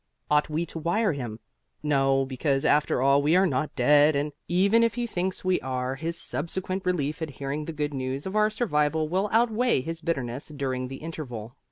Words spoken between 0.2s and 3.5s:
Ought we to wire him? No, because after all we are